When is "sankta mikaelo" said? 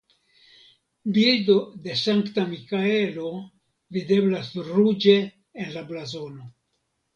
2.03-3.27